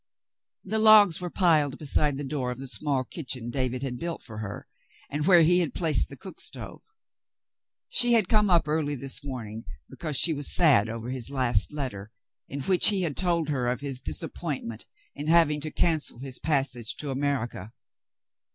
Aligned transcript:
The 0.63 0.79
logs 0.79 1.19
w^ere 1.19 1.31
piled 1.31 1.77
beside 1.77 2.17
the 2.17 2.23
door 2.23 2.49
of 2.49 2.57
the 2.57 2.65
small 2.65 3.03
kitchen 3.03 3.51
David 3.51 3.83
had 3.83 3.99
built 3.99 4.23
for 4.23 4.39
her, 4.39 4.67
and 5.11 5.27
where 5.27 5.43
he 5.43 5.59
had 5.59 5.75
placed 5.75 6.09
the 6.09 6.17
cook 6.17 6.39
stove. 6.41 6.81
She 7.87 8.13
had 8.13 8.27
come 8.27 8.49
up 8.49 8.67
early 8.67 8.95
this 8.95 9.23
morning, 9.23 9.63
because 9.87 10.17
she 10.17 10.33
was 10.33 10.51
sad 10.51 10.89
over 10.89 11.11
his 11.11 11.29
last 11.29 11.71
letter, 11.71 12.09
in 12.47 12.61
which 12.63 12.87
he 12.87 13.03
had 13.03 13.15
told 13.15 13.49
her 13.49 13.67
of 13.67 13.81
his 13.81 14.01
disappointment 14.01 14.87
in 15.13 15.27
having 15.27 15.61
to 15.61 15.69
cancel 15.69 16.17
his 16.17 16.39
passage 16.39 16.95
to 16.95 17.11
America. 17.11 17.71